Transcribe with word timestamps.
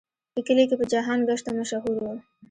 په 0.33 0.39
کلي 0.47 0.63
کې 0.69 0.75
په 0.79 0.85
جهان 0.93 1.19
ګشته 1.29 1.49
مشهور 1.59 1.95
و. 1.99 2.05